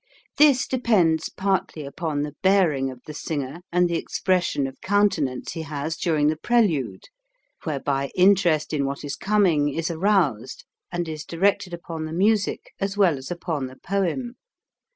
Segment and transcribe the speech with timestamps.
[0.39, 5.09] This depends partly upon the bear ing of the singer and the expression of coun
[5.09, 7.03] tenance he has during the prelude,
[7.65, 12.97] whereby interest in what is coming is aroused and is directed upon the music as
[12.97, 14.37] well as upon the poem.